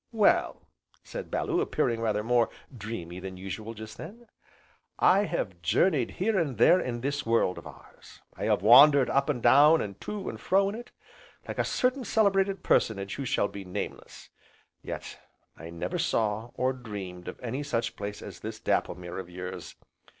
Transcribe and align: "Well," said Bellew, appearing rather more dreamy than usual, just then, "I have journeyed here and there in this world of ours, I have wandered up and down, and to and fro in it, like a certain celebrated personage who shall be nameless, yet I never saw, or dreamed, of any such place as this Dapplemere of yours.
"Well," 0.11 0.63
said 1.03 1.29
Bellew, 1.29 1.61
appearing 1.61 1.99
rather 2.01 2.23
more 2.23 2.49
dreamy 2.75 3.19
than 3.19 3.37
usual, 3.37 3.75
just 3.75 3.97
then, 3.97 4.25
"I 4.97 5.25
have 5.25 5.61
journeyed 5.61 6.09
here 6.17 6.39
and 6.39 6.57
there 6.57 6.79
in 6.79 7.01
this 7.01 7.23
world 7.23 7.59
of 7.59 7.67
ours, 7.67 8.19
I 8.35 8.45
have 8.45 8.63
wandered 8.63 9.11
up 9.11 9.29
and 9.29 9.43
down, 9.43 9.79
and 9.79 10.01
to 10.01 10.27
and 10.27 10.41
fro 10.41 10.69
in 10.69 10.73
it, 10.73 10.89
like 11.47 11.59
a 11.59 11.63
certain 11.63 12.03
celebrated 12.03 12.63
personage 12.63 13.13
who 13.17 13.25
shall 13.25 13.47
be 13.47 13.63
nameless, 13.63 14.29
yet 14.81 15.19
I 15.55 15.69
never 15.69 15.99
saw, 15.99 16.49
or 16.55 16.73
dreamed, 16.73 17.27
of 17.27 17.39
any 17.39 17.61
such 17.61 17.95
place 17.95 18.23
as 18.23 18.39
this 18.39 18.59
Dapplemere 18.59 19.19
of 19.19 19.29
yours. 19.29 19.75